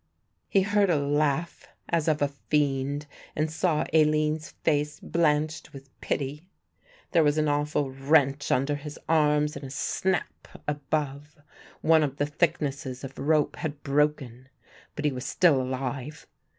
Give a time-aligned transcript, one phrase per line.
[0.49, 3.05] He heard a laugh as of a fiend
[3.35, 6.47] and saw Aline's face blanched with pity;
[7.11, 11.35] there was an awful wrench under his arms and a snap above;
[11.81, 14.49] one of the thicknesses of rope had broken;
[14.95, 16.25] but he was still alive.